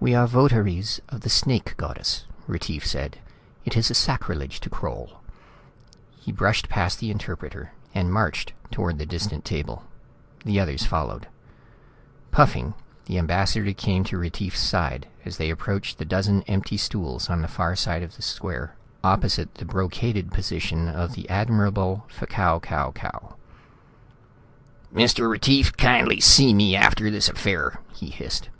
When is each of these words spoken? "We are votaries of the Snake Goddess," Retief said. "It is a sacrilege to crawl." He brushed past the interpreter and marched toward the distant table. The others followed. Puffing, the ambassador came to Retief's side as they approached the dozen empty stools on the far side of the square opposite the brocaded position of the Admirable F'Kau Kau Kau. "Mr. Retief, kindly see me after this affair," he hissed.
"We 0.00 0.14
are 0.14 0.26
votaries 0.26 1.00
of 1.08 1.22
the 1.22 1.30
Snake 1.30 1.74
Goddess," 1.78 2.26
Retief 2.46 2.86
said. 2.86 3.20
"It 3.64 3.74
is 3.74 3.90
a 3.90 3.94
sacrilege 3.94 4.60
to 4.60 4.68
crawl." 4.68 5.22
He 6.18 6.30
brushed 6.30 6.68
past 6.68 6.98
the 6.98 7.10
interpreter 7.10 7.72
and 7.94 8.12
marched 8.12 8.52
toward 8.70 8.98
the 8.98 9.06
distant 9.06 9.46
table. 9.46 9.84
The 10.44 10.60
others 10.60 10.84
followed. 10.84 11.26
Puffing, 12.32 12.74
the 13.06 13.16
ambassador 13.16 13.72
came 13.72 14.04
to 14.04 14.18
Retief's 14.18 14.60
side 14.60 15.08
as 15.24 15.38
they 15.38 15.48
approached 15.48 15.96
the 15.96 16.04
dozen 16.04 16.42
empty 16.42 16.76
stools 16.76 17.30
on 17.30 17.40
the 17.40 17.48
far 17.48 17.74
side 17.74 18.02
of 18.02 18.16
the 18.16 18.22
square 18.22 18.76
opposite 19.02 19.54
the 19.54 19.64
brocaded 19.64 20.32
position 20.32 20.86
of 20.86 21.14
the 21.14 21.26
Admirable 21.30 22.06
F'Kau 22.14 22.60
Kau 22.62 22.90
Kau. 22.90 23.36
"Mr. 24.94 25.30
Retief, 25.30 25.74
kindly 25.78 26.20
see 26.20 26.52
me 26.52 26.76
after 26.76 27.10
this 27.10 27.30
affair," 27.30 27.80
he 27.94 28.10
hissed. 28.10 28.46